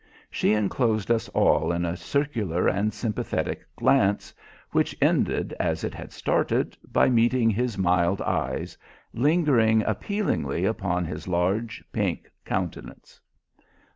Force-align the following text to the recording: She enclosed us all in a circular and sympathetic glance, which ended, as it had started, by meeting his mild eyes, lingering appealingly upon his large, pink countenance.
She 0.31 0.53
enclosed 0.53 1.11
us 1.11 1.29
all 1.29 1.71
in 1.71 1.85
a 1.85 1.95
circular 1.95 2.67
and 2.67 2.91
sympathetic 2.91 3.63
glance, 3.75 4.33
which 4.71 4.97
ended, 4.99 5.53
as 5.59 5.83
it 5.83 5.93
had 5.93 6.11
started, 6.11 6.75
by 6.91 7.07
meeting 7.11 7.51
his 7.51 7.77
mild 7.77 8.19
eyes, 8.23 8.75
lingering 9.13 9.83
appealingly 9.83 10.65
upon 10.65 11.05
his 11.05 11.27
large, 11.27 11.83
pink 11.93 12.31
countenance. 12.45 13.21